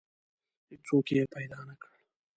هیڅوک 0.69 1.05
یې 1.15 1.23
پیدا 1.33 1.59
نه 1.67 1.75
کړ. 1.81 1.91